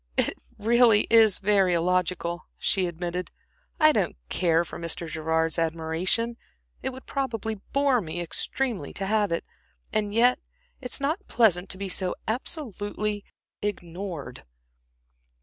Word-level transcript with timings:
"It 0.17 0.33
really 0.57 1.05
is 1.11 1.37
very 1.37 1.75
illogical," 1.75 2.47
she 2.57 2.87
admitted, 2.87 3.29
"I 3.79 3.91
don't 3.91 4.15
care 4.29 4.65
for 4.65 4.79
Mr. 4.79 5.07
Gerard's 5.07 5.59
admiration, 5.59 6.37
it 6.81 6.89
would 6.89 7.05
probably 7.05 7.61
bore 7.71 8.01
me 8.01 8.19
extremely 8.19 8.93
to 8.93 9.05
have 9.05 9.31
it; 9.31 9.45
and 9.93 10.11
yet 10.11 10.39
it's 10.81 10.99
not 10.99 11.27
pleasant 11.27 11.69
to 11.69 11.77
be 11.77 11.87
so 11.87 12.15
absolutely 12.27 13.23
ignored." 13.61 14.43